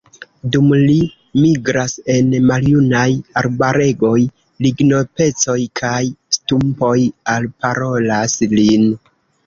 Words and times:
Dum 0.53 0.69
li 0.83 0.95
migras 1.41 1.93
en 2.13 2.31
maljunaj 2.53 3.05
arbaregoj, 3.43 4.17
lignopecoj 4.69 5.61
kaj 5.85 6.03
stumpoj 6.41 6.99
“alparolas 7.39 8.41
lin. 8.61 8.95